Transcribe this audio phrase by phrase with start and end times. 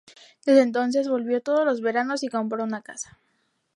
[0.47, 3.19] Desde entonces, volvió todos los veranos y compró una casa.